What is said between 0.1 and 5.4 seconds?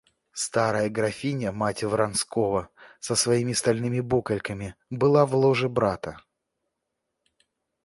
Старая графиня, мать Вронского, со своими стальными букольками, была в